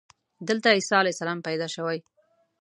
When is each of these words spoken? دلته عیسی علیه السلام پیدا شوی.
دلته 0.47 0.67
عیسی 0.77 0.95
علیه 0.99 1.13
السلام 1.15 1.39
پیدا 1.47 1.67
شوی. 1.75 1.97